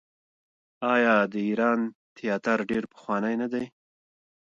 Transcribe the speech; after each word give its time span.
آیا 0.93 1.15
د 1.31 1.33
ایران 1.47 1.79
تیاتر 2.17 2.57
ډیر 2.69 2.83
پخوانی 2.93 3.35
نه 3.41 3.47
دی؟ 3.53 3.65